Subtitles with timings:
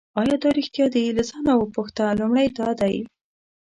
[0.21, 2.95] آیا دا ریښتیا دي له ځانه وپوښته لومړی دا دی.